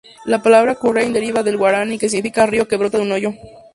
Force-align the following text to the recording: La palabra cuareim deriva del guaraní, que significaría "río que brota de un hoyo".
La 0.33 0.41
palabra 0.41 0.73
cuareim 0.73 1.13
deriva 1.13 1.43
del 1.43 1.57
guaraní, 1.59 1.99
que 1.99 2.09
significaría 2.09 2.51
"río 2.53 2.67
que 2.67 2.75
brota 2.81 2.97
de 2.97 3.03
un 3.03 3.11
hoyo". 3.11 3.33